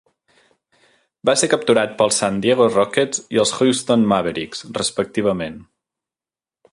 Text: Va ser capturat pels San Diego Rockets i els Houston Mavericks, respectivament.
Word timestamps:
Va 1.29 1.35
ser 1.41 1.49
capturat 1.51 1.93
pels 1.99 2.17
San 2.23 2.39
Diego 2.45 2.67
Rockets 2.71 3.23
i 3.37 3.41
els 3.45 3.53
Houston 3.61 4.09
Mavericks, 4.15 4.67
respectivament. 4.81 5.61